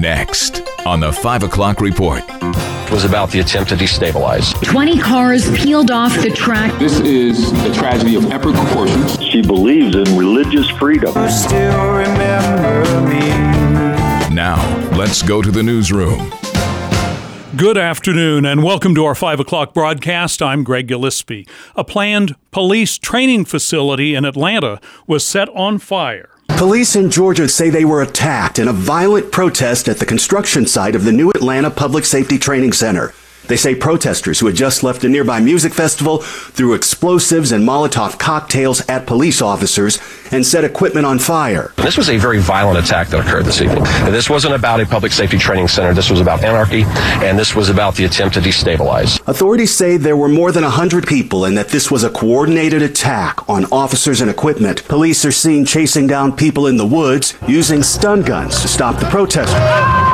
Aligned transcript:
Next 0.00 0.62
on 0.84 1.00
the 1.00 1.10
5 1.10 1.44
o'clock 1.44 1.80
report. 1.80 2.22
was 2.90 3.04
about 3.06 3.30
the 3.30 3.40
attempt 3.40 3.70
to 3.70 3.76
destabilize. 3.76 4.52
20 4.62 4.98
cars 4.98 5.50
peeled 5.56 5.90
off 5.90 6.14
the 6.20 6.28
track. 6.28 6.78
This 6.78 7.00
is 7.00 7.50
a 7.64 7.72
tragedy 7.72 8.14
of 8.14 8.30
epic 8.30 8.54
proportions. 8.54 9.18
She 9.22 9.40
believes 9.40 9.96
in 9.96 10.04
religious 10.18 10.68
freedom. 10.68 11.14
Now, 14.34 14.90
let's 14.98 15.22
go 15.22 15.40
to 15.40 15.50
the 15.50 15.62
newsroom. 15.62 16.30
Good 17.56 17.78
afternoon 17.78 18.44
and 18.44 18.62
welcome 18.62 18.94
to 18.96 19.04
our 19.06 19.14
5 19.14 19.40
o'clock 19.40 19.72
broadcast. 19.72 20.42
I'm 20.42 20.62
Greg 20.62 20.88
Gillespie. 20.88 21.48
A 21.74 21.84
planned 21.84 22.36
police 22.50 22.98
training 22.98 23.46
facility 23.46 24.14
in 24.14 24.26
Atlanta 24.26 24.78
was 25.06 25.26
set 25.26 25.48
on 25.48 25.78
fire. 25.78 26.35
Police 26.56 26.96
in 26.96 27.10
Georgia 27.10 27.50
say 27.50 27.68
they 27.68 27.84
were 27.84 28.00
attacked 28.00 28.58
in 28.58 28.66
a 28.66 28.72
violent 28.72 29.30
protest 29.30 29.90
at 29.90 29.98
the 29.98 30.06
construction 30.06 30.64
site 30.66 30.94
of 30.94 31.04
the 31.04 31.12
new 31.12 31.28
Atlanta 31.32 31.70
Public 31.70 32.06
Safety 32.06 32.38
Training 32.38 32.72
Center. 32.72 33.12
They 33.48 33.56
say 33.56 33.74
protesters 33.74 34.40
who 34.40 34.46
had 34.46 34.56
just 34.56 34.82
left 34.82 35.04
a 35.04 35.08
nearby 35.08 35.40
music 35.40 35.72
festival 35.72 36.18
threw 36.18 36.74
explosives 36.74 37.52
and 37.52 37.66
Molotov 37.66 38.18
cocktails 38.18 38.86
at 38.88 39.06
police 39.06 39.40
officers 39.40 39.98
and 40.32 40.44
set 40.44 40.64
equipment 40.64 41.06
on 41.06 41.18
fire. 41.18 41.72
This 41.76 41.96
was 41.96 42.08
a 42.08 42.16
very 42.16 42.38
violent 42.40 42.84
attack 42.84 43.08
that 43.08 43.20
occurred 43.20 43.44
this 43.44 43.60
evening. 43.60 43.84
This 44.10 44.28
wasn't 44.28 44.54
about 44.54 44.80
a 44.80 44.86
public 44.86 45.12
safety 45.12 45.38
training 45.38 45.68
center. 45.68 45.94
This 45.94 46.10
was 46.10 46.20
about 46.20 46.42
anarchy, 46.42 46.82
and 47.24 47.38
this 47.38 47.54
was 47.54 47.68
about 47.68 47.94
the 47.94 48.04
attempt 48.04 48.34
to 48.34 48.40
destabilize. 48.40 49.20
Authorities 49.28 49.74
say 49.74 49.96
there 49.96 50.16
were 50.16 50.28
more 50.28 50.52
than 50.52 50.64
100 50.64 51.06
people 51.06 51.44
and 51.44 51.56
that 51.56 51.68
this 51.68 51.90
was 51.90 52.04
a 52.04 52.10
coordinated 52.10 52.82
attack 52.82 53.48
on 53.48 53.64
officers 53.66 54.20
and 54.20 54.30
equipment. 54.30 54.86
Police 54.88 55.24
are 55.24 55.32
seen 55.32 55.64
chasing 55.64 56.06
down 56.06 56.36
people 56.36 56.66
in 56.66 56.76
the 56.76 56.86
woods 56.86 57.34
using 57.46 57.82
stun 57.82 58.22
guns 58.22 58.60
to 58.62 58.68
stop 58.68 58.98
the 58.98 59.06
protesters. 59.06 60.05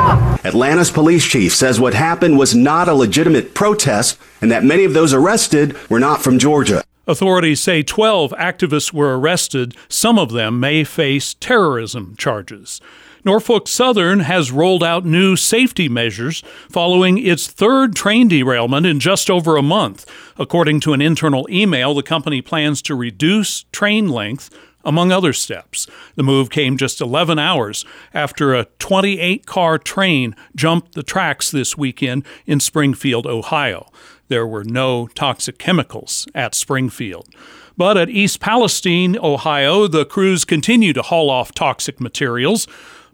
Atlanta's 0.43 0.91
police 0.91 1.25
chief 1.25 1.55
says 1.55 1.79
what 1.79 1.93
happened 1.93 2.37
was 2.37 2.53
not 2.53 2.89
a 2.89 2.93
legitimate 2.93 3.53
protest 3.53 4.17
and 4.41 4.51
that 4.51 4.63
many 4.63 4.83
of 4.83 4.93
those 4.93 5.13
arrested 5.13 5.77
were 5.89 5.99
not 5.99 6.21
from 6.21 6.37
Georgia. 6.37 6.83
Authorities 7.07 7.61
say 7.61 7.83
12 7.83 8.31
activists 8.31 8.93
were 8.93 9.17
arrested. 9.17 9.75
Some 9.89 10.19
of 10.19 10.31
them 10.31 10.59
may 10.59 10.83
face 10.83 11.33
terrorism 11.33 12.15
charges. 12.17 12.81
Norfolk 13.25 13.69
Southern 13.69 14.21
has 14.21 14.51
rolled 14.51 14.83
out 14.83 15.05
new 15.05 15.37
safety 15.37 15.87
measures 15.87 16.43
following 16.69 17.17
its 17.17 17.47
third 17.47 17.95
train 17.95 18.27
derailment 18.27 18.85
in 18.85 18.99
just 18.99 19.29
over 19.29 19.55
a 19.55 19.61
month. 19.61 20.05
According 20.37 20.81
to 20.81 20.93
an 20.93 21.01
internal 21.01 21.47
email, 21.49 21.93
the 21.93 22.03
company 22.03 22.41
plans 22.41 22.81
to 22.81 22.95
reduce 22.95 23.63
train 23.71 24.09
length 24.09 24.49
among 24.83 25.11
other 25.11 25.33
steps. 25.33 25.87
The 26.15 26.23
move 26.23 26.49
came 26.49 26.77
just 26.77 27.01
11 27.01 27.39
hours 27.39 27.85
after 28.13 28.53
a 28.53 28.65
28 28.79 29.45
car 29.45 29.77
train 29.77 30.35
jumped 30.55 30.93
the 30.93 31.03
tracks 31.03 31.51
this 31.51 31.77
weekend 31.77 32.25
in 32.45 32.59
Springfield, 32.59 33.25
Ohio. 33.25 33.91
There 34.27 34.47
were 34.47 34.63
no 34.63 35.07
toxic 35.07 35.57
chemicals 35.57 36.27
at 36.33 36.55
Springfield. 36.55 37.29
But 37.75 37.97
at 37.97 38.09
East 38.09 38.39
Palestine, 38.39 39.17
Ohio, 39.17 39.87
the 39.87 40.05
crews 40.05 40.45
continue 40.45 40.93
to 40.93 41.01
haul 41.01 41.29
off 41.29 41.53
toxic 41.53 41.99
materials. 41.99 42.67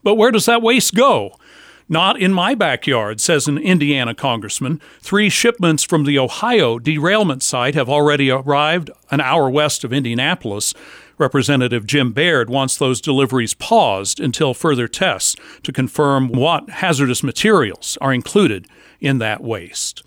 But 0.04 0.16
where 0.16 0.32
does 0.32 0.46
that 0.46 0.62
waste 0.62 0.96
go? 0.96 1.36
Not 1.92 2.20
in 2.22 2.34
my 2.34 2.54
backyard, 2.54 3.20
says 3.20 3.48
an 3.48 3.58
Indiana 3.58 4.14
congressman. 4.14 4.80
Three 5.02 5.28
shipments 5.28 5.84
from 5.84 6.04
the 6.04 6.20
Ohio 6.20 6.78
derailment 6.78 7.42
site 7.42 7.74
have 7.74 7.90
already 7.90 8.30
arrived 8.30 8.92
an 9.10 9.22
hour 9.22 9.50
west 9.50 9.84
of 9.84 9.92
Indianapolis. 9.92 10.76
Representative 11.20 11.86
Jim 11.86 12.14
Baird 12.14 12.50
wants 12.50 12.78
those 12.78 13.02
deliveries 13.02 13.54
paused 13.54 14.20
until 14.20 14.54
further 14.54 14.88
tests 14.88 15.36
to 15.64 15.72
confirm 15.72 16.30
what 16.30 16.70
hazardous 16.70 17.22
materials 17.22 17.98
are 18.02 18.14
included 18.14 18.68
in 19.00 19.20
that 19.20 19.44
waste. 19.44 20.02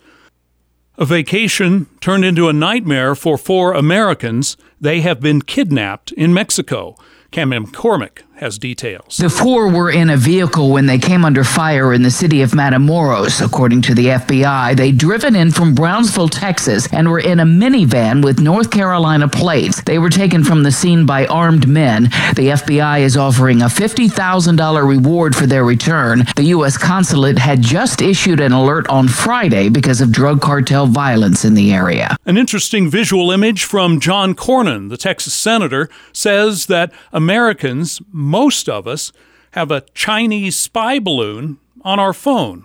A 0.98 1.04
vacation 1.04 1.86
turned 2.00 2.24
into 2.24 2.48
a 2.48 2.52
nightmare 2.52 3.14
for 3.14 3.38
four 3.38 3.72
Americans. 3.72 4.56
They 4.80 5.00
have 5.02 5.20
been 5.20 5.42
kidnapped 5.42 6.12
in 6.12 6.34
Mexico. 6.34 6.96
Cam 7.30 7.50
McCormick 7.50 8.22
has 8.42 8.58
details. 8.58 9.16
The 9.16 9.30
four 9.30 9.68
were 9.68 9.90
in 9.90 10.10
a 10.10 10.16
vehicle 10.16 10.70
when 10.70 10.86
they 10.86 10.98
came 10.98 11.24
under 11.24 11.44
fire 11.44 11.92
in 11.92 12.02
the 12.02 12.10
city 12.10 12.42
of 12.42 12.50
Matamoros. 12.50 13.40
According 13.44 13.82
to 13.82 13.94
the 13.94 14.06
FBI, 14.06 14.76
they'd 14.76 14.98
driven 14.98 15.36
in 15.36 15.52
from 15.52 15.74
Brownsville, 15.74 16.28
Texas, 16.28 16.88
and 16.92 17.08
were 17.08 17.20
in 17.20 17.40
a 17.40 17.44
minivan 17.44 18.22
with 18.24 18.40
North 18.40 18.70
Carolina 18.70 19.28
plates. 19.28 19.80
They 19.82 19.98
were 19.98 20.10
taken 20.10 20.42
from 20.42 20.64
the 20.64 20.72
scene 20.72 21.06
by 21.06 21.26
armed 21.26 21.68
men. 21.68 22.04
The 22.34 22.48
FBI 22.60 23.00
is 23.00 23.16
offering 23.16 23.62
a 23.62 23.66
$50,000 23.66 24.88
reward 24.88 25.36
for 25.36 25.46
their 25.46 25.64
return. 25.64 26.24
The 26.36 26.52
U.S. 26.56 26.76
consulate 26.76 27.38
had 27.38 27.62
just 27.62 28.02
issued 28.02 28.40
an 28.40 28.52
alert 28.52 28.88
on 28.88 29.06
Friday 29.06 29.68
because 29.68 30.00
of 30.00 30.10
drug 30.10 30.40
cartel 30.40 30.86
violence 30.86 31.44
in 31.44 31.54
the 31.54 31.72
area. 31.72 32.16
An 32.26 32.36
interesting 32.36 32.90
visual 32.90 33.30
image 33.30 33.64
from 33.64 34.00
John 34.00 34.34
Cornyn, 34.34 34.88
the 34.88 34.96
Texas 34.96 35.34
senator, 35.34 35.88
says 36.12 36.66
that 36.66 36.92
Americans, 37.12 38.00
most 38.32 38.66
of 38.66 38.88
us, 38.88 39.12
have 39.50 39.70
a 39.70 39.82
Chinese 39.92 40.56
spy 40.56 40.98
balloon 40.98 41.58
on 41.82 42.00
our 42.00 42.14
phone, 42.14 42.64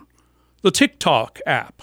the 0.61 0.71
TikTok 0.71 1.39
app. 1.45 1.81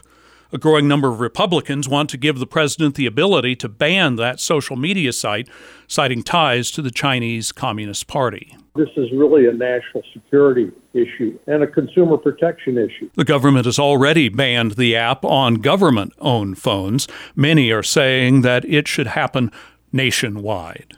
A 0.53 0.57
growing 0.59 0.89
number 0.89 1.09
of 1.09 1.21
Republicans 1.21 1.87
want 1.87 2.09
to 2.09 2.17
give 2.17 2.39
the 2.39 2.47
president 2.47 2.95
the 2.95 3.05
ability 3.05 3.57
to 3.57 3.69
ban 3.69 4.17
that 4.17 4.41
social 4.41 4.77
media 4.77 5.13
site, 5.13 5.51
citing 5.87 6.23
ties 6.23 6.71
to 6.71 6.81
the 6.81 6.91
Chinese 6.91 7.53
Communist 7.53 8.07
Party. 8.07 8.57
This 8.75 8.89
is 8.97 9.11
really 9.13 9.47
a 9.47 9.53
national 9.53 10.03
security 10.15 10.73
issue 10.95 11.39
and 11.47 11.63
a 11.63 11.67
consumer 11.67 12.17
protection 12.17 12.79
issue. 12.79 13.11
The 13.15 13.25
government 13.25 13.67
has 13.67 13.79
already 13.79 14.31
banned 14.31 14.73
the 14.73 14.97
app 14.97 15.27
on 15.27 15.57
government 15.57 16.15
owned 16.21 16.57
phones. 16.59 17.07
Many 17.37 17.71
are 17.71 17.83
saying 17.83 18.41
that 18.43 18.65
it 18.65 18.89
should 18.89 19.09
happen 19.09 19.53
nationwide. 19.93 20.97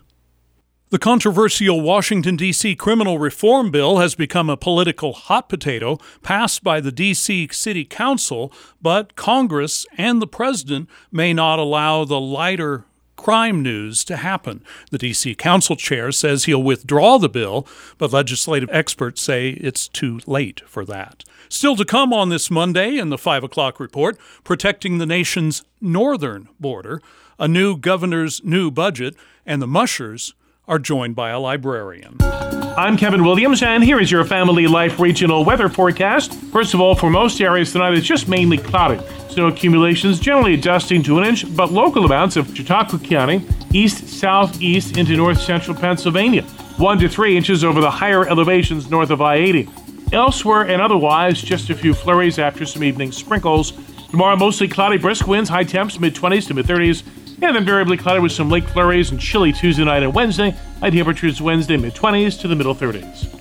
The 0.96 1.00
controversial 1.00 1.82
Washington, 1.82 2.36
D.C. 2.36 2.74
criminal 2.74 3.18
reform 3.18 3.70
bill 3.70 3.98
has 3.98 4.14
become 4.14 4.48
a 4.48 4.56
political 4.56 5.12
hot 5.12 5.46
potato 5.46 5.98
passed 6.22 6.64
by 6.64 6.80
the 6.80 6.90
D.C. 6.90 7.48
City 7.52 7.84
Council, 7.84 8.50
but 8.80 9.14
Congress 9.14 9.84
and 9.98 10.22
the 10.22 10.26
President 10.26 10.88
may 11.12 11.34
not 11.34 11.58
allow 11.58 12.06
the 12.06 12.18
lighter 12.18 12.86
crime 13.16 13.62
news 13.62 14.04
to 14.04 14.16
happen. 14.16 14.64
The 14.90 14.96
D.C. 14.96 15.34
Council 15.34 15.76
chair 15.76 16.12
says 16.12 16.44
he'll 16.44 16.62
withdraw 16.62 17.18
the 17.18 17.28
bill, 17.28 17.68
but 17.98 18.14
legislative 18.14 18.70
experts 18.72 19.20
say 19.20 19.50
it's 19.50 19.88
too 19.88 20.20
late 20.26 20.62
for 20.66 20.86
that. 20.86 21.24
Still 21.50 21.76
to 21.76 21.84
come 21.84 22.14
on 22.14 22.30
this 22.30 22.50
Monday 22.50 22.96
in 22.96 23.10
the 23.10 23.18
5 23.18 23.44
o'clock 23.44 23.78
report 23.78 24.18
protecting 24.44 24.96
the 24.96 25.04
nation's 25.04 25.62
northern 25.78 26.48
border, 26.58 27.02
a 27.38 27.46
new 27.46 27.76
governor's 27.76 28.42
new 28.42 28.70
budget, 28.70 29.14
and 29.44 29.60
the 29.60 29.66
mushers 29.66 30.32
are 30.68 30.78
joined 30.80 31.14
by 31.14 31.30
a 31.30 31.38
librarian. 31.38 32.16
I'm 32.20 32.96
Kevin 32.96 33.24
Williams, 33.24 33.62
and 33.62 33.84
here 33.84 34.00
is 34.00 34.10
your 34.10 34.24
Family 34.24 34.66
Life 34.66 34.98
regional 34.98 35.44
weather 35.44 35.68
forecast. 35.68 36.34
First 36.34 36.74
of 36.74 36.80
all, 36.80 36.94
for 36.94 37.08
most 37.08 37.40
areas 37.40 37.72
tonight, 37.72 37.94
it's 37.94 38.06
just 38.06 38.28
mainly 38.28 38.58
cloudy. 38.58 39.00
Snow 39.28 39.46
accumulations 39.46 40.18
generally 40.18 40.54
adjusting 40.54 41.02
to 41.04 41.18
an 41.18 41.24
inch, 41.24 41.56
but 41.56 41.70
local 41.70 42.04
amounts 42.04 42.36
of 42.36 42.54
Chautauqua 42.54 42.98
County, 42.98 43.46
east, 43.72 44.08
southeast 44.08 44.96
into 44.96 45.16
north 45.16 45.40
central 45.40 45.76
Pennsylvania. 45.76 46.42
One 46.78 46.98
to 46.98 47.08
three 47.08 47.36
inches 47.36 47.62
over 47.62 47.80
the 47.80 47.90
higher 47.90 48.26
elevations 48.26 48.90
north 48.90 49.10
of 49.10 49.22
I 49.22 49.36
80. 49.36 49.68
Elsewhere 50.12 50.62
and 50.62 50.82
otherwise, 50.82 51.40
just 51.40 51.70
a 51.70 51.74
few 51.74 51.94
flurries 51.94 52.38
after 52.38 52.66
some 52.66 52.82
evening 52.82 53.12
sprinkles. 53.12 53.72
Tomorrow, 54.10 54.36
mostly 54.36 54.68
cloudy, 54.68 54.98
brisk 54.98 55.26
winds, 55.26 55.48
high 55.48 55.64
temps 55.64 55.98
mid 56.00 56.14
20s 56.14 56.48
to 56.48 56.54
mid 56.54 56.66
30s. 56.66 57.04
And 57.42 57.56
invariably 57.56 57.64
variably 57.64 57.96
cloudy 57.98 58.20
with 58.20 58.32
some 58.32 58.48
lake 58.48 58.66
flurries 58.66 59.10
and 59.10 59.20
chilly 59.20 59.52
Tuesday 59.52 59.84
night 59.84 60.02
and 60.02 60.14
Wednesday. 60.14 60.56
High 60.80 60.88
temperatures 60.88 61.42
Wednesday 61.42 61.76
mid 61.76 61.94
20s 61.94 62.40
to 62.40 62.48
the 62.48 62.56
middle 62.56 62.74
30s. 62.74 63.36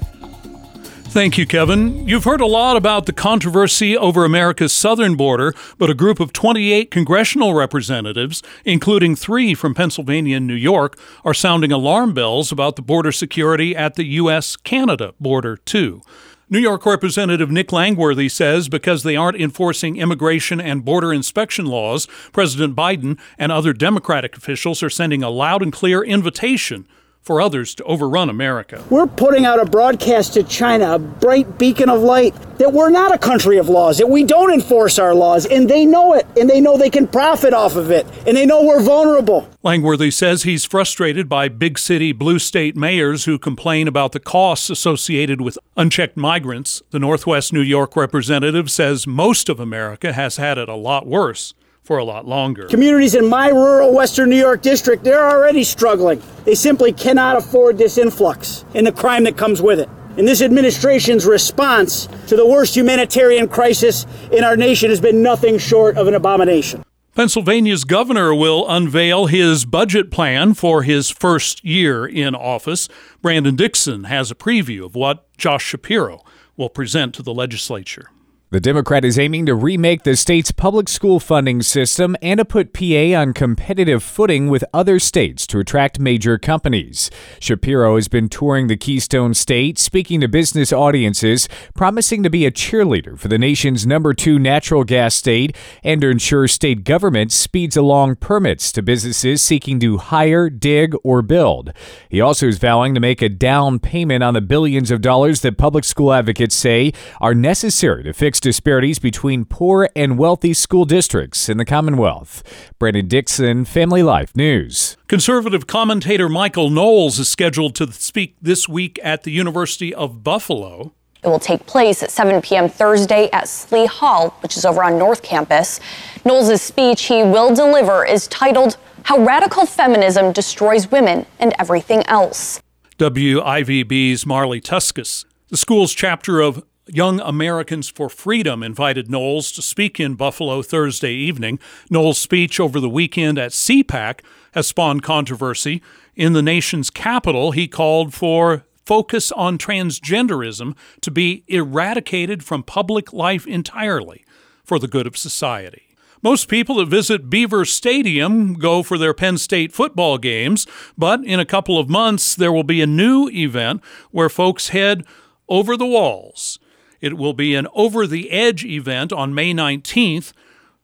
Thank 1.15 1.37
you, 1.37 1.47
Kevin. 1.47 2.05
You've 2.05 2.25
heard 2.25 2.41
a 2.41 2.45
lot 2.45 2.75
about 2.75 3.05
the 3.05 3.13
controversy 3.13 3.95
over 3.95 4.25
America's 4.25 4.73
southern 4.73 5.15
border, 5.15 5.53
but 5.77 5.89
a 5.89 5.93
group 5.93 6.19
of 6.19 6.33
28 6.33 6.91
congressional 6.91 7.53
representatives, 7.53 8.43
including 8.65 9.15
three 9.15 9.53
from 9.53 9.73
Pennsylvania 9.73 10.35
and 10.35 10.45
New 10.45 10.55
York, 10.55 10.99
are 11.23 11.33
sounding 11.33 11.71
alarm 11.71 12.13
bells 12.13 12.51
about 12.51 12.75
the 12.75 12.81
border 12.81 13.13
security 13.13 13.73
at 13.73 13.95
the 13.95 14.03
U.S. 14.03 14.57
Canada 14.57 15.13
border, 15.17 15.55
too. 15.55 16.01
New 16.47 16.59
York 16.59 16.85
Representative 16.85 17.49
Nick 17.49 17.71
Langworthy 17.71 18.29
says 18.29 18.69
because 18.69 19.01
they 19.01 19.15
aren't 19.15 19.41
enforcing 19.41 19.97
immigration 19.97 20.61
and 20.61 20.85
border 20.85 21.11
inspection 21.11 21.65
laws, 21.65 22.07
President 22.31 22.75
Biden 22.75 23.17
and 23.39 23.51
other 23.51 23.73
Democratic 23.73 24.37
officials 24.37 24.83
are 24.83 24.89
sending 24.89 25.23
a 25.23 25.29
loud 25.31 25.63
and 25.63 25.73
clear 25.73 26.03
invitation 26.03 26.87
for 27.25 27.41
others 27.41 27.73
to 27.73 27.83
overrun 27.85 28.29
America. 28.29 28.83
We're 28.91 29.07
putting 29.07 29.45
out 29.45 29.59
a 29.59 29.65
broadcast 29.65 30.35
to 30.35 30.43
China, 30.43 30.93
a 30.93 30.99
bright 30.99 31.57
beacon 31.57 31.89
of 31.89 32.01
light, 32.01 32.35
that 32.59 32.71
we're 32.71 32.91
not 32.91 33.13
a 33.13 33.17
country 33.17 33.57
of 33.57 33.67
laws, 33.67 33.97
that 33.97 34.07
we 34.07 34.23
don't 34.23 34.53
enforce 34.53 34.99
our 34.99 35.15
laws, 35.15 35.47
and 35.47 35.67
they 35.67 35.87
know 35.87 36.13
it, 36.13 36.27
and 36.39 36.47
they 36.47 36.61
know 36.61 36.77
they 36.77 36.91
can 36.91 37.07
profit 37.07 37.51
off 37.51 37.75
of 37.75 37.89
it, 37.89 38.05
and 38.27 38.37
they 38.37 38.45
know 38.45 38.63
we're 38.63 38.81
vulnerable. 38.81 39.49
Langworthy 39.63 40.11
says 40.11 40.43
he's 40.43 40.65
frustrated 40.65 41.27
by 41.27 41.49
big 41.49 41.79
city 41.79 42.11
blue 42.11 42.37
state 42.37 42.75
mayors 42.75 43.25
who 43.25 43.39
complain 43.39 43.87
about 43.87 44.11
the 44.11 44.19
costs 44.19 44.69
associated 44.69 45.41
with 45.41 45.57
unchecked 45.75 46.15
migrants. 46.15 46.83
The 46.91 46.99
Northwest 46.99 47.51
New 47.51 47.61
York 47.61 47.95
representative 47.95 48.69
says 48.69 49.07
most 49.07 49.49
of 49.49 49.59
America 49.59 50.13
has 50.13 50.37
had 50.37 50.59
it 50.59 50.69
a 50.69 50.75
lot 50.75 51.07
worse 51.07 51.55
for 51.85 51.99
a 51.99 52.03
lot 52.03 52.27
longer. 52.27 52.65
Communities 52.65 53.13
in 53.13 53.29
my 53.29 53.49
rural 53.49 53.93
Western 53.93 54.27
New 54.27 54.35
York 54.35 54.63
district, 54.63 55.03
they're 55.03 55.29
already 55.29 55.63
struggling. 55.63 56.19
They 56.43 56.55
simply 56.55 56.91
cannot 56.91 57.37
afford 57.37 57.77
this 57.77 57.99
influx 57.99 58.65
and 58.73 58.87
the 58.87 58.91
crime 58.91 59.23
that 59.25 59.37
comes 59.37 59.61
with 59.61 59.79
it. 59.79 59.87
And 60.17 60.27
this 60.27 60.41
administration's 60.41 61.27
response 61.27 62.07
to 62.27 62.35
the 62.35 62.45
worst 62.45 62.75
humanitarian 62.75 63.47
crisis 63.47 64.07
in 64.31 64.43
our 64.43 64.57
nation 64.57 64.89
has 64.89 64.99
been 64.99 65.21
nothing 65.21 65.59
short 65.59 65.95
of 65.95 66.07
an 66.07 66.15
abomination. 66.15 66.83
Pennsylvania's 67.13 67.83
governor 67.83 68.33
will 68.33 68.67
unveil 68.67 69.27
his 69.27 69.63
budget 69.63 70.09
plan 70.09 70.55
for 70.55 70.83
his 70.83 71.11
first 71.11 71.63
year 71.63 72.05
in 72.05 72.33
office. 72.33 72.89
Brandon 73.21 73.55
Dixon 73.55 74.05
has 74.05 74.31
a 74.31 74.35
preview 74.35 74.85
of 74.85 74.95
what 74.95 75.25
Josh 75.37 75.63
Shapiro 75.63 76.23
will 76.57 76.69
present 76.69 77.13
to 77.15 77.21
the 77.21 77.33
legislature. 77.33 78.09
The 78.51 78.59
Democrat 78.59 79.03
is 79.03 79.17
aiming 79.17 79.47
to 79.47 79.55
remake 79.55 80.03
the 80.03 80.15
state's 80.15 80.51
public 80.51 80.87
school 80.87 81.19
funding 81.19 81.63
system 81.63 82.15
and 82.21 82.37
to 82.37 82.45
put 82.45 82.73
PA 82.73 83.19
on 83.19 83.33
competitive 83.33 84.03
footing 84.03 84.49
with 84.49 84.63
other 84.71 84.99
states 84.99 85.47
to 85.47 85.57
attract 85.57 85.99
major 85.99 86.37
companies. 86.37 87.09
Shapiro 87.39 87.95
has 87.95 88.07
been 88.07 88.29
touring 88.29 88.67
the 88.67 88.77
Keystone 88.77 89.33
State, 89.33 89.79
speaking 89.79 90.21
to 90.21 90.27
business 90.27 90.71
audiences, 90.71 91.49
promising 91.73 92.21
to 92.21 92.29
be 92.29 92.45
a 92.45 92.51
cheerleader 92.51 93.17
for 93.17 93.29
the 93.29 93.39
nation's 93.39 93.87
number 93.87 94.13
two 94.13 94.37
natural 94.37 94.83
gas 94.83 95.15
state 95.15 95.55
and 95.83 96.01
to 96.01 96.09
ensure 96.09 96.47
state 96.47 96.83
government 96.83 97.31
speeds 97.31 97.75
along 97.75 98.17
permits 98.17 98.71
to 98.73 98.83
businesses 98.83 99.41
seeking 99.41 99.79
to 99.79 99.97
hire, 99.97 100.51
dig, 100.51 100.93
or 101.03 101.23
build. 101.23 101.73
He 102.09 102.21
also 102.21 102.47
is 102.47 102.59
vowing 102.59 102.93
to 102.93 102.99
make 102.99 103.23
a 103.23 103.27
down 103.27 103.79
payment 103.79 104.23
on 104.23 104.35
the 104.35 104.41
billions 104.41 104.91
of 104.91 105.01
dollars 105.01 105.41
that 105.41 105.57
public 105.57 105.83
school 105.83 106.13
advocates 106.13 106.55
say 106.55 106.93
are 107.19 107.33
necessary 107.33 108.03
to 108.03 108.13
fix 108.13 108.34
disparities 108.39 108.99
between 108.99 109.45
poor 109.45 109.89
and 109.95 110.17
wealthy 110.17 110.53
school 110.53 110.85
districts 110.85 111.49
in 111.49 111.57
the 111.57 111.65
Commonwealth. 111.65 112.43
Brandon 112.79 113.07
Dixon, 113.07 113.65
Family 113.65 114.03
Life 114.03 114.35
News. 114.35 114.97
Conservative 115.07 115.67
commentator 115.67 116.29
Michael 116.29 116.69
Knowles 116.69 117.19
is 117.19 117.27
scheduled 117.27 117.75
to 117.75 117.91
speak 117.91 118.35
this 118.41 118.67
week 118.67 118.99
at 119.03 119.23
the 119.23 119.31
University 119.31 119.93
of 119.93 120.23
Buffalo. 120.23 120.93
It 121.23 121.29
will 121.29 121.39
take 121.39 121.65
place 121.65 122.03
at 122.03 122.11
7 122.11 122.41
p.m. 122.41 122.69
Thursday 122.69 123.29
at 123.31 123.47
Slee 123.47 123.87
Hall, 123.87 124.29
which 124.41 124.57
is 124.57 124.63
over 124.63 124.83
on 124.83 124.99
North 124.99 125.23
Campus. 125.23 125.79
Knowles' 126.23 126.61
speech 126.61 127.05
he 127.05 127.23
will 127.23 127.55
deliver 127.55 128.05
is 128.05 128.27
titled 128.27 128.77
How 129.03 129.17
Radical 129.17 129.65
Feminism 129.65 130.31
Destroys 130.31 130.91
Women 130.91 131.25
and 131.39 131.53
Everything 131.57 132.03
Else. 132.05 132.61
WIVB's 132.99 134.25
Marley 134.25 134.61
Tuskus. 134.61 135.25
The 135.49 135.57
school's 135.57 135.93
chapter 135.93 136.41
of 136.41 136.63
Young 136.87 137.19
Americans 137.21 137.89
for 137.89 138.09
Freedom 138.09 138.61
invited 138.61 139.09
Knowles 139.09 139.51
to 139.53 139.63
speak 139.63 139.99
in 139.99 140.13
Buffalo 140.13 140.61
Thursday 140.61 141.13
evening. 141.13 141.57
Knowles' 141.89 142.19
speech 142.19 142.59
over 142.59 142.79
the 142.79 142.89
weekend 142.89 143.39
at 143.39 143.51
CPAC 143.51 144.19
has 144.53 144.67
spawned 144.67 145.01
controversy. 145.01 145.81
In 146.15 146.33
the 146.33 146.43
nation's 146.43 146.91
capital, 146.91 147.51
he 147.51 147.67
called 147.67 148.13
for 148.13 148.65
focus 148.85 149.31
on 149.31 149.57
transgenderism 149.57 150.75
to 151.01 151.09
be 151.09 151.43
eradicated 151.47 152.43
from 152.43 152.61
public 152.61 153.11
life 153.11 153.47
entirely 153.47 154.23
for 154.63 154.77
the 154.77 154.87
good 154.87 155.07
of 155.07 155.17
society. 155.17 155.97
Most 156.21 156.47
people 156.47 156.75
that 156.75 156.85
visit 156.85 157.31
Beaver 157.31 157.65
Stadium 157.65 158.53
go 158.53 158.83
for 158.83 158.99
their 158.99 159.13
Penn 159.15 159.39
State 159.39 159.71
football 159.71 160.19
games, 160.19 160.67
but 160.95 161.23
in 161.23 161.39
a 161.39 161.45
couple 161.45 161.79
of 161.79 161.89
months, 161.89 162.35
there 162.35 162.53
will 162.53 162.63
be 162.63 162.81
a 162.81 162.87
new 162.87 163.27
event 163.29 163.83
where 164.11 164.29
folks 164.29 164.69
head 164.69 165.03
over 165.49 165.75
the 165.75 165.85
walls 165.85 166.59
it 167.05 167.19
will 167.19 167.33
be 167.33 167.53
an 167.53 167.67
over 167.75 168.07
the 168.07 168.31
edge 168.31 168.65
event 168.65 169.13
on 169.13 169.35
May 169.35 169.53
19th 169.53 170.33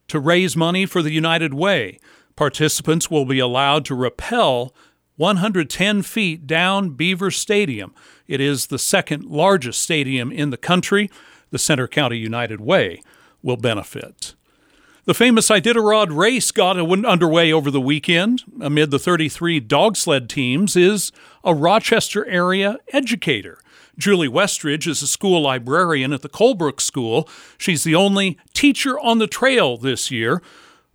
to 0.07 0.19
raise 0.19 0.55
money 0.55 0.85
for 0.85 1.01
the 1.01 1.09
United 1.09 1.51
Way. 1.51 1.97
Participants 2.35 3.09
will 3.09 3.25
be 3.25 3.39
allowed 3.39 3.85
to 3.85 3.95
rappel 3.95 4.71
110 5.15 6.03
feet 6.03 6.45
down 6.45 6.91
Beaver 6.91 7.31
Stadium. 7.31 7.95
It 8.27 8.39
is 8.39 8.67
the 8.67 8.77
second 8.77 9.25
largest 9.25 9.81
stadium 9.81 10.31
in 10.31 10.51
the 10.51 10.57
country. 10.57 11.09
The 11.49 11.57
Centre 11.57 11.87
County 11.87 12.19
United 12.19 12.61
Way 12.61 13.01
will 13.41 13.57
benefit. 13.57 14.35
The 15.05 15.15
famous 15.15 15.49
Iditarod 15.49 16.15
race 16.15 16.51
got 16.51 16.77
underway 16.77 17.51
over 17.51 17.71
the 17.71 17.81
weekend. 17.81 18.43
Amid 18.61 18.91
the 18.91 18.99
33 18.99 19.59
dog 19.59 19.97
sled 19.97 20.29
teams 20.29 20.75
is 20.75 21.11
a 21.43 21.55
Rochester 21.55 22.27
area 22.27 22.77
educator. 22.93 23.57
Julie 23.97 24.27
Westridge 24.27 24.87
is 24.87 25.01
a 25.01 25.07
school 25.07 25.41
librarian 25.41 26.13
at 26.13 26.21
the 26.21 26.29
Colebrook 26.29 26.79
School. 26.79 27.27
She's 27.57 27.83
the 27.83 27.95
only 27.95 28.37
teacher 28.53 28.99
on 28.99 29.19
the 29.19 29.27
trail 29.27 29.77
this 29.77 30.11
year. 30.11 30.41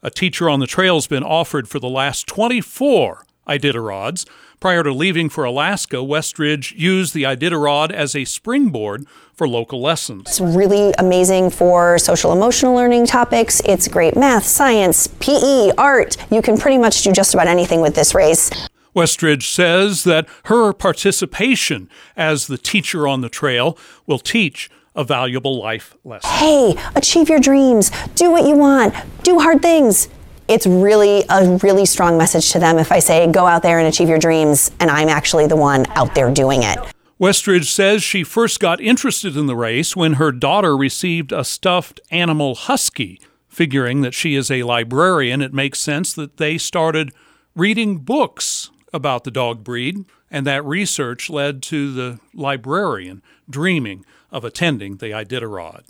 A 0.02 0.10
teacher 0.10 0.48
on 0.48 0.60
the 0.60 0.66
trail 0.66 0.94
has 0.94 1.06
been 1.06 1.22
offered 1.22 1.69
for 1.69 1.78
the 1.78 1.88
last 1.88 2.26
24 2.26 3.26
Iditarods. 3.48 4.26
Prior 4.58 4.82
to 4.82 4.93
leaving 4.93 5.28
for 5.28 5.44
Alaska, 5.44 5.96
Westridge 5.96 6.72
used 6.76 7.14
the 7.14 7.25
Iditarod 7.25 7.93
as 7.93 8.16
a 8.16 8.25
springboard 8.25 9.06
for 9.34 9.46
local 9.46 9.81
lessons. 9.81 10.22
It's 10.26 10.40
really 10.40 10.94
amazing 10.99 11.50
for 11.50 11.99
social 11.99 12.32
emotional 12.32 12.75
learning 12.75 13.06
topics. 13.06 13.60
It's 13.64 13.87
great 13.87 14.16
math, 14.16 14.44
science, 14.44 15.06
PE, 15.20 15.72
art. 15.76 16.16
You 16.31 16.40
can 16.40 16.56
pretty 16.56 16.78
much 16.78 17.02
do 17.02 17.12
just 17.12 17.34
about 17.34 17.46
anything 17.46 17.81
with 17.81 17.94
this 17.94 18.14
race. 18.14 18.50
Westridge 18.96 19.43
says 19.43 20.04
that 20.04 20.26
her 20.44 20.72
participation 20.72 21.90
as 22.16 22.46
the 22.46 22.56
teacher 22.56 23.06
on 23.06 23.20
the 23.20 23.28
trail 23.28 23.76
will 24.06 24.19
teach 24.19 24.70
a 24.94 25.04
valuable 25.04 25.60
life 25.60 25.94
lesson. 26.02 26.31
Hey, 26.31 26.75
achieve 26.94 27.28
your 27.28 27.38
dreams, 27.38 27.90
do 28.14 28.31
what 28.31 28.44
you 28.44 28.56
want, 28.56 28.94
do 29.22 29.38
hard 29.38 29.60
things. 29.60 30.08
It's 30.48 30.66
really 30.66 31.25
a 31.28 31.58
really 31.62 31.84
strong 31.84 32.16
message 32.16 32.50
to 32.52 32.58
them 32.58 32.78
if 32.78 32.90
I 32.90 33.00
say, 33.00 33.31
go 33.31 33.46
out 33.46 33.62
there 33.62 33.78
and 33.78 33.87
achieve 33.87 34.08
your 34.08 34.19
dreams, 34.19 34.70
and 34.81 34.90
I'm 34.90 35.08
actually 35.08 35.46
the 35.46 35.56
one 35.56 35.84
out 35.90 36.14
there 36.14 36.32
doing 36.32 36.62
it. 36.62 36.78
Westridge 37.20 37.66
says 37.66 38.02
she 38.02 38.25
first 38.25 38.60
got 38.60 38.81
interested 38.81 39.37
in 39.37 39.46
the 39.46 39.56
race 39.56 39.94
when 39.94 40.14
her 40.14 40.32
daughter 40.32 40.75
received 40.75 41.32
a 41.32 41.44
stuffed 41.44 42.00
animal 42.10 42.54
husky. 42.54 43.20
Figuring 43.49 44.02
that 44.02 44.14
she 44.14 44.34
is 44.34 44.50
a 44.50 44.62
librarian, 44.62 45.42
it 45.42 45.52
makes 45.52 45.81
sense 45.81 46.14
that 46.14 46.37
they 46.37 46.56
started 46.56 47.12
reading 47.54 47.99
books 47.99 48.70
about 48.96 49.22
the 49.22 49.31
dog 49.31 49.62
breed, 49.62 50.04
and 50.31 50.44
that 50.46 50.64
research 50.64 51.31
led 51.31 51.62
to 51.62 51.93
the 51.93 52.19
librarian 52.34 53.22
dreaming 53.48 54.04
of 54.32 54.44
attending 54.44 54.96
the 54.96 55.06
Iditarod. 55.06 55.84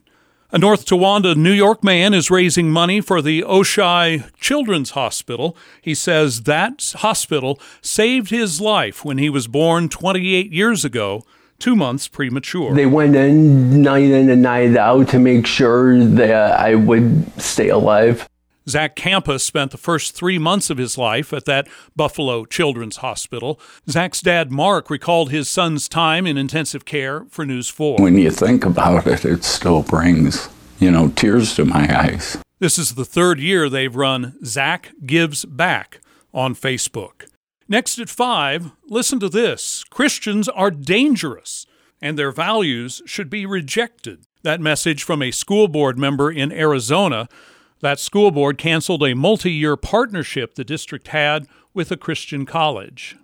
A 0.53 0.59
North 0.59 0.85
Tonawanda, 0.85 1.35
New 1.35 1.53
York 1.53 1.83
man 1.83 2.15
is 2.15 2.31
raising 2.31 2.71
money 2.71 3.01
for 3.01 3.21
the 3.21 3.43
Oishei 3.43 4.31
Children's 4.39 4.91
Hospital. 4.91 5.57
He 5.83 5.93
says 5.95 6.43
that 6.43 6.95
hospital 6.99 7.59
saved 7.81 8.31
his 8.31 8.61
life 8.61 9.05
when 9.05 9.19
he 9.19 9.29
was 9.29 9.49
born 9.49 9.89
28 9.89 10.53
years 10.53 10.85
ago, 10.85 11.25
two 11.59 11.75
months 11.75 12.07
premature. 12.07 12.75
They 12.75 12.87
went 12.87 13.17
in 13.17 13.83
night 13.83 14.05
in 14.05 14.31
and 14.31 14.43
night 14.43 14.77
out 14.77 15.09
to 15.09 15.19
make 15.19 15.47
sure 15.47 16.05
that 16.05 16.61
I 16.61 16.77
would 16.77 17.43
stay 17.43 17.69
alive. 17.69 18.29
Zach 18.69 18.97
Campus 18.97 19.45
spent 19.45 19.71
the 19.71 19.79
first 19.79 20.15
three 20.15 20.39
months 20.39 20.71
of 20.71 20.79
his 20.79 20.99
life 20.99 21.33
at 21.33 21.45
that 21.45 21.69
Buffalo 21.95 22.45
Children's 22.45 22.99
Hospital. 22.99 23.61
Zach's 23.89 24.21
dad, 24.21 24.51
Mark, 24.51 24.91
recalled 24.91 25.31
his 25.31 25.49
son's 25.49 25.89
time 25.89 26.27
in 26.27 26.37
intensive 26.37 26.85
care 26.85 27.25
for 27.31 27.47
News 27.47 27.69
4. 27.69 27.99
When 27.99 28.19
you 28.19 28.31
think 28.31 28.65
about 28.65 29.07
it, 29.07 29.25
it 29.25 29.45
still 29.45 29.83
brings, 29.83 30.49
you 30.81 30.91
know, 30.91 31.09
tears 31.11 31.55
to 31.57 31.65
my 31.65 31.87
eyes. 31.97 32.39
This 32.59 32.79
is 32.79 32.95
the 32.95 33.05
third 33.05 33.39
year 33.39 33.69
they've 33.69 33.95
run 33.95 34.37
Zach 34.45 34.93
Gives 35.05 35.45
Back 35.45 36.01
on 36.35 36.55
Facebook. 36.55 37.27
Next 37.69 37.99
at 37.99 38.09
5, 38.09 38.73
listen 38.89 39.21
to 39.21 39.29
this 39.29 39.85
Christians 39.91 40.49
are 40.49 40.71
dangerous 40.71 41.67
and 42.01 42.19
their 42.19 42.31
values 42.31 43.03
should 43.07 43.31
be 43.31 43.47
rejected. 43.47 44.25
That 44.43 44.61
message 44.61 45.03
from 45.03 45.23
a 45.23 45.31
school 45.31 45.67
board 45.67 45.99
member 45.99 46.31
in 46.31 46.53
Arizona 46.53 47.29
that 47.87 48.01
school 48.01 48.33
board 48.33 48.59
canceled 48.59 49.05
a 49.05 49.15
multi 49.15 49.53
year 49.53 49.77
partnership 49.77 50.57
the 50.57 50.65
district 50.65 51.07
had 51.09 51.47
with 51.73 51.93
a 51.93 51.97
Christian 51.97 52.45
college. 52.45 53.17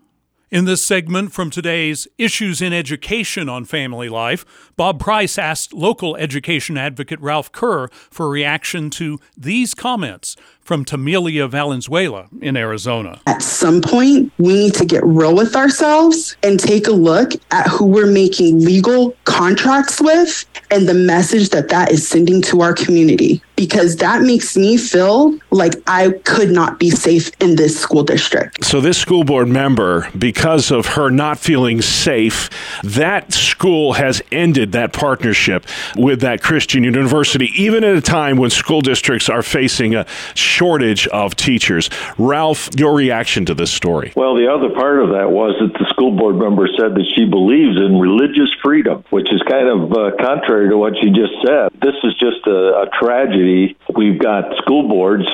In 0.52 0.66
this 0.66 0.84
segment 0.84 1.32
from 1.32 1.50
today's 1.50 2.06
Issues 2.16 2.62
in 2.62 2.72
Education 2.72 3.48
on 3.48 3.64
Family 3.64 4.08
Life, 4.08 4.70
Bob 4.76 5.00
Price 5.00 5.36
asked 5.36 5.72
local 5.72 6.14
education 6.14 6.78
advocate 6.78 7.18
Ralph 7.20 7.50
Kerr 7.50 7.88
for 7.88 8.28
reaction 8.28 8.88
to 8.90 9.18
these 9.36 9.74
comments 9.74 10.36
from 10.64 10.84
Tamelia 10.84 11.48
Valenzuela 11.48 12.28
in 12.40 12.56
Arizona. 12.56 13.20
At 13.26 13.42
some 13.42 13.80
point, 13.80 14.32
we 14.38 14.54
need 14.54 14.74
to 14.74 14.84
get 14.84 15.04
real 15.04 15.34
with 15.34 15.56
ourselves 15.56 16.36
and 16.42 16.58
take 16.58 16.86
a 16.86 16.92
look 16.92 17.32
at 17.50 17.66
who 17.68 17.86
we're 17.86 18.06
making 18.06 18.60
legal 18.60 19.14
contracts 19.24 20.00
with 20.00 20.44
and 20.70 20.88
the 20.88 20.94
message 20.94 21.50
that 21.50 21.68
that 21.68 21.90
is 21.90 22.06
sending 22.06 22.40
to 22.42 22.60
our 22.60 22.74
community 22.74 23.42
because 23.56 23.96
that 23.96 24.22
makes 24.22 24.56
me 24.56 24.76
feel 24.76 25.38
like 25.50 25.74
I 25.86 26.10
could 26.24 26.50
not 26.50 26.80
be 26.80 26.90
safe 26.90 27.30
in 27.40 27.54
this 27.54 27.78
school 27.78 28.02
district. 28.02 28.64
So, 28.64 28.80
this 28.80 28.98
school 28.98 29.22
board 29.22 29.46
member, 29.46 30.08
because 30.18 30.72
of 30.72 30.86
her 30.86 31.10
not 31.10 31.38
feeling 31.38 31.80
safe, 31.80 32.50
that 32.82 33.32
school 33.32 33.92
has 33.92 34.20
ended 34.32 34.72
that 34.72 34.92
partnership 34.92 35.64
with 35.96 36.20
that 36.22 36.42
Christian 36.42 36.82
university, 36.82 37.52
even 37.54 37.84
at 37.84 37.94
a 37.94 38.00
time 38.00 38.36
when 38.36 38.50
school 38.50 38.80
districts 38.80 39.28
are 39.28 39.42
facing 39.44 39.94
a 39.94 40.06
shortage 40.52 41.06
of 41.08 41.34
teachers. 41.34 41.88
Ralph, 42.18 42.68
your 42.76 42.94
reaction 42.94 43.46
to 43.46 43.54
this 43.54 43.70
story? 43.70 44.12
Well, 44.14 44.34
the 44.34 44.52
other 44.52 44.68
part 44.74 45.00
of 45.00 45.10
that 45.16 45.30
was 45.30 45.56
that 45.60 45.72
the 45.72 45.86
school 45.88 46.12
board 46.12 46.36
member 46.36 46.68
said 46.78 46.94
that 46.94 47.08
she 47.16 47.24
believes 47.24 47.80
in 47.80 47.98
religious 47.98 48.52
freedom, 48.62 49.04
which 49.08 49.32
is 49.32 49.40
kind 49.48 49.68
of 49.68 49.92
uh, 49.92 50.10
contrary 50.20 50.68
to 50.68 50.76
what 50.76 50.92
she 51.00 51.08
just 51.08 51.32
said. 51.40 51.72
This 51.80 51.96
is 52.04 52.12
just 52.20 52.46
a, 52.46 52.84
a 52.84 52.86
tragedy. 53.00 53.76
We've 53.94 54.18
got 54.18 54.56
school 54.58 54.88
boards 54.88 55.24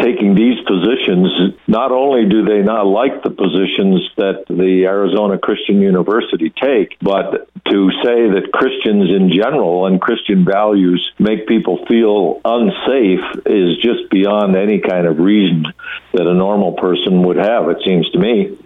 taking 0.00 0.34
these 0.34 0.60
positions. 0.66 1.56
Not 1.66 1.90
only 1.92 2.28
do 2.28 2.44
they 2.44 2.60
not 2.60 2.86
like 2.86 3.22
the 3.22 3.30
positions 3.30 4.10
that 4.16 4.44
the 4.48 4.84
Arizona 4.84 5.38
Christian 5.38 5.80
University 5.80 6.50
take, 6.50 6.98
but 7.00 7.48
to 7.70 7.90
say 8.04 8.28
that 8.36 8.50
Christians 8.52 9.10
in 9.10 9.30
general 9.30 9.86
and 9.86 10.00
Christian 10.00 10.44
values 10.44 11.00
make 11.18 11.46
people 11.46 11.84
feel 11.86 12.40
unsafe 12.44 13.24
is 13.46 13.78
just 13.78 14.10
beyond 14.10 14.56
any 14.56 14.65
kind 14.80 15.06
of 15.06 15.18
reason 15.18 15.64
that 16.12 16.26
a 16.26 16.34
normal 16.34 16.72
person 16.72 17.22
would 17.22 17.36
have, 17.36 17.68
it 17.68 17.78
seems 17.84 18.08
to 18.10 18.18
me. 18.18 18.56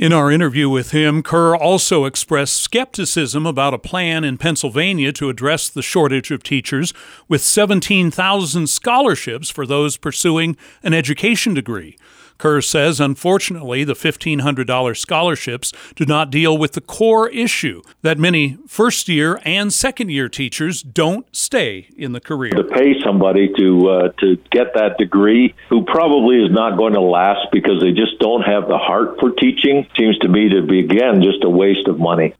In 0.00 0.14
our 0.14 0.30
interview 0.30 0.70
with 0.70 0.92
him, 0.92 1.22
Kerr 1.22 1.54
also 1.54 2.06
expressed 2.06 2.56
skepticism 2.56 3.44
about 3.44 3.74
a 3.74 3.78
plan 3.78 4.24
in 4.24 4.38
Pennsylvania 4.38 5.12
to 5.12 5.28
address 5.28 5.68
the 5.68 5.82
shortage 5.82 6.30
of 6.30 6.42
teachers 6.42 6.94
with 7.28 7.42
17,000 7.42 8.66
scholarships 8.66 9.50
for 9.50 9.66
those 9.66 9.98
pursuing 9.98 10.56
an 10.82 10.94
education 10.94 11.52
degree. 11.52 11.98
Kerr 12.40 12.62
says, 12.62 13.00
unfortunately, 13.00 13.84
the 13.84 13.92
$1,500 13.92 14.96
scholarships 14.96 15.72
do 15.94 16.06
not 16.06 16.30
deal 16.30 16.56
with 16.56 16.72
the 16.72 16.80
core 16.80 17.28
issue 17.28 17.82
that 18.00 18.18
many 18.18 18.56
first 18.66 19.10
year 19.10 19.38
and 19.44 19.70
second 19.70 20.08
year 20.08 20.26
teachers 20.26 20.82
don't 20.82 21.26
stay 21.36 21.88
in 21.98 22.12
the 22.12 22.20
career. 22.20 22.52
To 22.52 22.64
pay 22.64 22.98
somebody 23.04 23.52
to 23.58 23.90
uh, 23.90 24.08
to 24.20 24.36
get 24.50 24.72
that 24.74 24.96
degree 24.96 25.54
who 25.68 25.84
probably 25.84 26.42
is 26.42 26.50
not 26.50 26.78
going 26.78 26.94
to 26.94 27.00
last 27.02 27.48
because 27.52 27.82
they 27.82 27.92
just 27.92 28.18
don't 28.20 28.42
have 28.42 28.68
the 28.68 28.78
heart 28.78 29.20
for 29.20 29.32
teaching 29.32 29.86
seems 29.98 30.16
to 30.20 30.28
me 30.28 30.48
to 30.48 30.62
be 30.62 30.80
again 30.80 31.22
just 31.22 31.44
a 31.44 31.50
waste 31.50 31.88
of 31.88 31.98
money. 31.98 32.34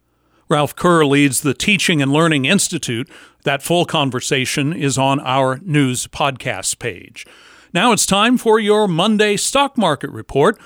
Ralph 0.49 0.75
Kerr 0.75 1.05
leads 1.05 1.41
the 1.41 1.53
Teaching 1.53 2.01
and 2.01 2.11
Learning 2.11 2.45
Institute. 2.45 3.07
That 3.43 3.61
full 3.61 3.85
conversation 3.85 4.73
is 4.73 4.97
on 4.97 5.19
our 5.19 5.59
news 5.59 6.07
podcast 6.07 6.79
page. 6.79 7.25
Now 7.73 7.93
it's 7.93 8.05
time 8.05 8.37
for 8.37 8.59
your 8.59 8.85
Monday 8.85 9.37
stock 9.37 9.77
market 9.77 10.09
report 10.09 10.59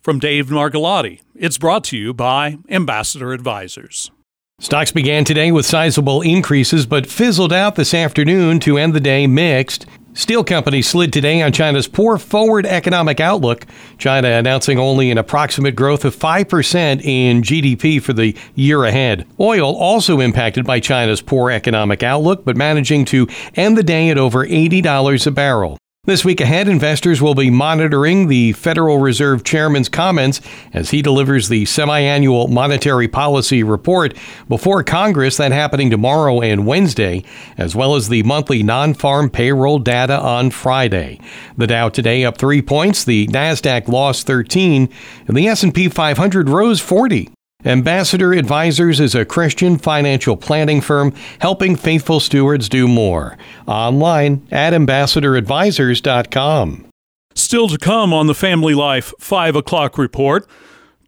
from 0.00 0.18
Dave 0.18 0.48
Margolotti. 0.48 1.20
It's 1.36 1.56
brought 1.56 1.84
to 1.84 1.96
you 1.96 2.12
by 2.12 2.58
Ambassador 2.68 3.32
Advisors. 3.32 4.10
Stocks 4.58 4.90
began 4.90 5.24
today 5.24 5.52
with 5.52 5.64
sizable 5.64 6.20
increases 6.20 6.84
but 6.84 7.06
fizzled 7.06 7.52
out 7.52 7.76
this 7.76 7.94
afternoon 7.94 8.58
to 8.58 8.76
end 8.76 8.92
the 8.92 8.98
day 8.98 9.28
mixed. 9.28 9.86
Steel 10.14 10.42
companies 10.42 10.88
slid 10.88 11.12
today 11.12 11.42
on 11.42 11.52
China's 11.52 11.86
poor 11.86 12.18
forward 12.18 12.66
economic 12.66 13.20
outlook. 13.20 13.64
China 13.96 14.26
announcing 14.26 14.80
only 14.80 15.12
an 15.12 15.18
approximate 15.18 15.76
growth 15.76 16.04
of 16.04 16.16
5% 16.16 17.04
in 17.04 17.42
GDP 17.42 18.02
for 18.02 18.12
the 18.12 18.36
year 18.56 18.82
ahead. 18.82 19.28
Oil 19.38 19.76
also 19.76 20.18
impacted 20.18 20.66
by 20.66 20.80
China's 20.80 21.22
poor 21.22 21.52
economic 21.52 22.02
outlook, 22.02 22.44
but 22.44 22.56
managing 22.56 23.04
to 23.04 23.28
end 23.54 23.78
the 23.78 23.84
day 23.84 24.10
at 24.10 24.18
over 24.18 24.44
$80 24.44 25.24
a 25.24 25.30
barrel. 25.30 25.78
This 26.08 26.24
week 26.24 26.40
ahead, 26.40 26.68
investors 26.68 27.20
will 27.20 27.34
be 27.34 27.50
monitoring 27.50 28.28
the 28.28 28.52
Federal 28.54 28.96
Reserve 28.96 29.44
Chairman's 29.44 29.90
comments 29.90 30.40
as 30.72 30.88
he 30.88 31.02
delivers 31.02 31.50
the 31.50 31.66
semi 31.66 32.00
annual 32.00 32.48
monetary 32.48 33.08
policy 33.08 33.62
report 33.62 34.16
before 34.48 34.82
Congress, 34.82 35.36
that 35.36 35.52
happening 35.52 35.90
tomorrow 35.90 36.40
and 36.40 36.66
Wednesday, 36.66 37.24
as 37.58 37.76
well 37.76 37.94
as 37.94 38.08
the 38.08 38.22
monthly 38.22 38.62
non 38.62 38.94
farm 38.94 39.28
payroll 39.28 39.80
data 39.80 40.18
on 40.18 40.50
Friday. 40.50 41.20
The 41.58 41.66
Dow 41.66 41.90
today 41.90 42.24
up 42.24 42.38
3 42.38 42.62
points, 42.62 43.04
the 43.04 43.26
Nasdaq 43.26 43.86
lost 43.86 44.26
13, 44.26 44.88
and 45.26 45.36
the 45.36 45.46
S&P 45.46 45.90
500 45.90 46.48
rose 46.48 46.80
40. 46.80 47.28
Ambassador 47.64 48.34
Advisors 48.34 49.00
is 49.00 49.16
a 49.16 49.24
Christian 49.24 49.78
financial 49.78 50.36
planning 50.36 50.80
firm 50.80 51.12
helping 51.40 51.74
faithful 51.74 52.20
stewards 52.20 52.68
do 52.68 52.86
more. 52.86 53.36
Online 53.66 54.46
at 54.52 54.72
ambassadoradvisors.com. 54.72 56.86
Still 57.34 57.66
to 57.66 57.76
come 57.76 58.14
on 58.14 58.28
the 58.28 58.34
Family 58.34 58.74
Life 58.74 59.12
5 59.18 59.56
o'clock 59.56 59.98
report. 59.98 60.46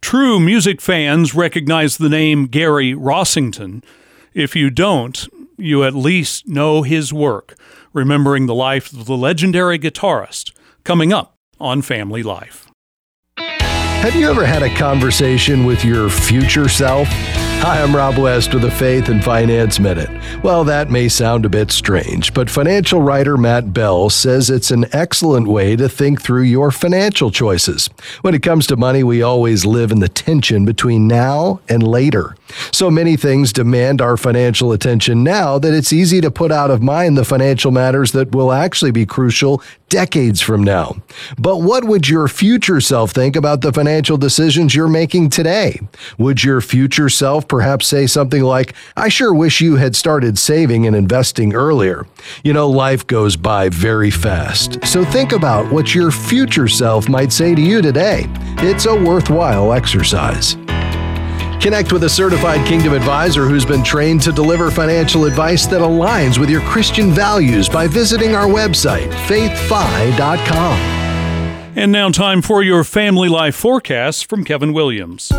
True 0.01 0.41
music 0.41 0.81
fans 0.81 1.33
recognize 1.33 1.95
the 1.95 2.09
name 2.09 2.47
Gary 2.47 2.93
Rossington. 2.93 3.81
If 4.33 4.53
you 4.53 4.69
don't, 4.69 5.29
you 5.57 5.85
at 5.85 5.95
least 5.95 6.49
know 6.49 6.81
his 6.81 7.13
work, 7.13 7.55
remembering 7.93 8.47
the 8.47 8.55
life 8.55 8.91
of 8.91 9.05
the 9.05 9.15
legendary 9.15 9.79
guitarist, 9.79 10.51
coming 10.83 11.13
up 11.13 11.33
on 11.61 11.81
Family 11.81 12.23
Life. 12.23 12.70
Have 14.01 14.15
you 14.15 14.27
ever 14.27 14.43
had 14.43 14.63
a 14.63 14.69
conversation 14.73 15.63
with 15.63 15.85
your 15.85 16.09
future 16.09 16.67
self? 16.67 17.07
Hi, 17.63 17.79
I'm 17.79 17.95
Rob 17.95 18.17
West 18.17 18.55
with 18.55 18.63
the 18.63 18.71
Faith 18.71 19.07
and 19.09 19.23
Finance 19.23 19.79
Minute. 19.79 20.09
Well, 20.43 20.63
that 20.63 20.89
may 20.89 21.07
sound 21.07 21.45
a 21.45 21.49
bit 21.49 21.69
strange, 21.69 22.33
but 22.33 22.49
financial 22.49 23.03
writer 23.03 23.37
Matt 23.37 23.71
Bell 23.71 24.09
says 24.09 24.49
it's 24.49 24.71
an 24.71 24.87
excellent 24.93 25.47
way 25.47 25.75
to 25.75 25.87
think 25.87 26.23
through 26.23 26.41
your 26.41 26.71
financial 26.71 27.29
choices. 27.29 27.87
When 28.23 28.33
it 28.33 28.41
comes 28.41 28.65
to 28.65 28.77
money, 28.77 29.03
we 29.03 29.21
always 29.21 29.63
live 29.63 29.91
in 29.91 29.99
the 29.99 30.09
tension 30.09 30.65
between 30.65 31.07
now 31.07 31.61
and 31.69 31.83
later. 31.83 32.35
So 32.71 32.89
many 32.89 33.15
things 33.15 33.53
demand 33.53 34.01
our 34.01 34.17
financial 34.17 34.71
attention 34.71 35.23
now 35.23 35.59
that 35.59 35.73
it's 35.73 35.93
easy 35.93 36.19
to 36.21 36.31
put 36.31 36.51
out 36.51 36.71
of 36.71 36.81
mind 36.81 37.15
the 37.15 37.23
financial 37.23 37.71
matters 37.71 38.11
that 38.13 38.33
will 38.33 38.51
actually 38.51 38.91
be 38.91 39.05
crucial 39.05 39.61
decades 39.87 40.39
from 40.41 40.63
now. 40.63 40.95
But 41.37 41.57
what 41.57 41.83
would 41.83 42.07
your 42.09 42.27
future 42.27 42.81
self 42.81 43.11
think 43.11 43.35
about 43.35 43.61
the 43.61 43.73
financial 43.73 44.17
decisions 44.17 44.73
you're 44.73 44.87
making 44.87 45.29
today? 45.29 45.79
Would 46.17 46.43
your 46.43 46.61
future 46.61 47.09
self 47.09 47.47
perhaps 47.51 47.85
say 47.85 48.07
something 48.07 48.41
like, 48.41 48.73
I 48.95 49.09
sure 49.09 49.33
wish 49.33 49.59
you 49.59 49.75
had 49.75 49.93
started 49.93 50.39
saving 50.39 50.87
and 50.87 50.95
investing 50.95 51.53
earlier? 51.53 52.07
You 52.45 52.53
know, 52.53 52.69
life 52.69 53.05
goes 53.05 53.35
by 53.35 53.67
very 53.67 54.09
fast. 54.09 54.83
So 54.87 55.03
think 55.03 55.33
about 55.33 55.69
what 55.69 55.93
your 55.93 56.11
future 56.11 56.69
self 56.69 57.09
might 57.09 57.33
say 57.33 57.53
to 57.53 57.61
you 57.61 57.81
today. 57.81 58.23
It's 58.59 58.85
a 58.85 58.95
worthwhile 58.95 59.73
exercise. 59.73 60.55
Connect 61.61 61.91
with 61.91 62.05
a 62.05 62.09
certified 62.09 62.65
Kingdom 62.65 62.93
advisor 62.93 63.45
who's 63.45 63.65
been 63.65 63.83
trained 63.83 64.21
to 64.21 64.31
deliver 64.31 64.71
financial 64.71 65.25
advice 65.25 65.65
that 65.65 65.81
aligns 65.81 66.37
with 66.37 66.49
your 66.49 66.61
Christian 66.61 67.11
values 67.11 67.67
by 67.67 67.85
visiting 67.85 68.33
our 68.33 68.47
website, 68.47 69.11
faithfi.com. 69.27 70.77
And 71.75 71.91
now, 71.91 72.09
time 72.11 72.41
for 72.41 72.63
your 72.63 72.85
family 72.85 73.27
life 73.27 73.55
forecast 73.55 74.29
from 74.29 74.45
Kevin 74.45 74.71
Williams. 74.71 75.31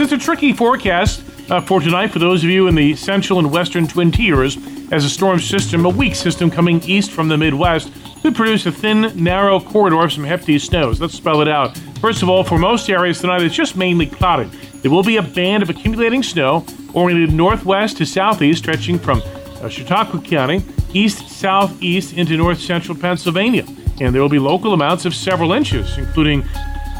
It's 0.00 0.12
a 0.12 0.18
tricky 0.18 0.52
forecast 0.52 1.22
uh, 1.52 1.60
for 1.60 1.80
tonight 1.82 2.10
for 2.10 2.18
those 2.18 2.42
of 2.42 2.48
you 2.48 2.66
in 2.66 2.74
the 2.74 2.96
central 2.96 3.38
and 3.38 3.52
western 3.52 3.86
Twin 3.86 4.10
Tiers, 4.10 4.56
as 4.90 5.04
a 5.04 5.10
storm 5.10 5.38
system, 5.38 5.84
a 5.84 5.88
weak 5.90 6.14
system 6.14 6.50
coming 6.50 6.82
east 6.84 7.10
from 7.10 7.28
the 7.28 7.36
Midwest, 7.36 7.92
could 8.22 8.34
produce 8.34 8.64
a 8.64 8.72
thin, 8.72 9.12
narrow 9.22 9.60
corridor 9.60 10.02
of 10.02 10.10
some 10.10 10.24
hefty 10.24 10.58
snows. 10.58 10.98
Let's 10.98 11.12
spell 11.12 11.42
it 11.42 11.48
out. 11.48 11.76
First 12.00 12.22
of 12.22 12.30
all, 12.30 12.42
for 12.42 12.58
most 12.58 12.88
areas 12.88 13.20
tonight, 13.20 13.42
it's 13.42 13.54
just 13.54 13.76
mainly 13.76 14.06
cloudy. 14.06 14.48
There 14.80 14.90
will 14.90 15.02
be 15.02 15.18
a 15.18 15.22
band 15.22 15.62
of 15.62 15.68
accumulating 15.68 16.22
snow 16.22 16.64
oriented 16.94 17.34
northwest 17.34 17.98
to 17.98 18.06
southeast, 18.06 18.60
stretching 18.60 18.98
from 18.98 19.20
uh, 19.60 19.68
Chautauqua 19.68 20.22
County 20.22 20.64
east 20.94 21.28
southeast 21.28 22.14
into 22.14 22.34
north 22.38 22.60
central 22.60 22.96
Pennsylvania. 22.96 23.66
And 24.00 24.14
there 24.14 24.22
will 24.22 24.30
be 24.30 24.38
local 24.38 24.72
amounts 24.72 25.04
of 25.04 25.14
several 25.14 25.52
inches, 25.52 25.98
including 25.98 26.44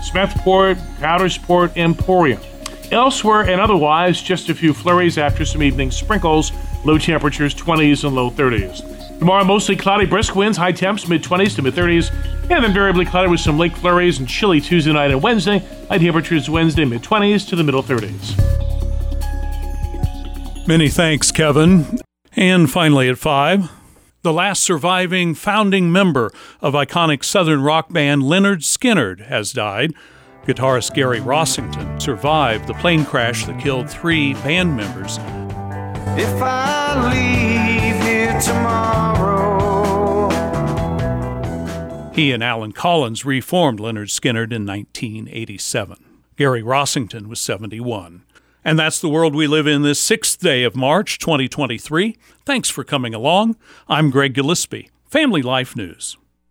Smethport, 0.02 0.76
Coudersport, 0.98 1.74
Emporium. 1.78 2.40
Elsewhere 2.92 3.40
and 3.48 3.58
otherwise, 3.58 4.20
just 4.20 4.50
a 4.50 4.54
few 4.54 4.74
flurries 4.74 5.16
after 5.16 5.46
some 5.46 5.62
evening 5.62 5.90
sprinkles, 5.90 6.52
low 6.84 6.98
temperatures 6.98 7.54
20s 7.54 8.04
and 8.04 8.14
low 8.14 8.30
30s. 8.30 9.18
Tomorrow, 9.18 9.44
mostly 9.44 9.76
cloudy, 9.76 10.04
brisk 10.04 10.34
winds, 10.34 10.58
high 10.58 10.72
temps 10.72 11.08
mid 11.08 11.22
20s 11.22 11.56
to 11.56 11.62
mid 11.62 11.72
30s, 11.74 12.12
and 12.50 12.62
then 12.62 12.74
variably 12.74 13.06
cloudy 13.06 13.30
with 13.30 13.40
some 13.40 13.56
lake 13.56 13.74
flurries 13.74 14.18
and 14.18 14.28
chilly 14.28 14.60
Tuesday 14.60 14.92
night 14.92 15.10
and 15.10 15.22
Wednesday. 15.22 15.60
High 15.88 15.98
temperatures 15.98 16.50
Wednesday 16.50 16.84
mid 16.84 17.02
20s 17.02 17.48
to 17.48 17.56
the 17.56 17.64
middle 17.64 17.82
30s. 17.82 18.36
Many 20.68 20.88
thanks, 20.88 21.32
Kevin. 21.32 21.98
And 22.36 22.70
finally 22.70 23.08
at 23.08 23.16
5, 23.18 23.70
The 24.22 24.32
last 24.32 24.62
surviving 24.62 25.34
founding 25.34 25.90
member 25.90 26.30
of 26.60 26.74
iconic 26.74 27.24
Southern 27.24 27.62
rock 27.62 27.90
band 27.92 28.22
Lynyrd 28.22 28.58
Skynyrd 28.62 29.26
has 29.26 29.52
died. 29.52 29.94
Guitarist 30.46 30.94
Gary 30.94 31.20
Rossington 31.20 32.02
survived 32.02 32.66
the 32.66 32.74
plane 32.74 33.04
crash 33.04 33.46
that 33.46 33.60
killed 33.60 33.88
three 33.88 34.34
band 34.34 34.76
members. 34.76 35.18
If 36.18 36.42
I 36.42 37.10
leave 37.12 38.02
here 38.02 38.40
tomorrow. 38.40 39.42
He 42.12 42.32
and 42.32 42.42
Allen 42.42 42.72
Collins 42.72 43.24
reformed 43.24 43.78
Lynyrd 43.78 44.10
Skynyrd 44.10 44.52
in 44.52 44.66
1987. 44.66 45.96
Gary 46.36 46.62
Rossington 46.62 47.28
was 47.28 47.40
71. 47.40 48.24
And 48.64 48.78
that's 48.78 49.00
the 49.00 49.08
world 49.08 49.34
we 49.34 49.46
live 49.46 49.66
in 49.66 49.82
this 49.82 50.00
sixth 50.00 50.40
day 50.40 50.64
of 50.64 50.76
March 50.76 51.18
2023. 51.18 52.18
Thanks 52.44 52.68
for 52.68 52.84
coming 52.84 53.14
along. 53.14 53.56
I'm 53.88 54.10
Greg 54.10 54.34
Gillespie, 54.34 54.90
Family 55.08 55.42
Life 55.42 55.74
News. 55.76 56.16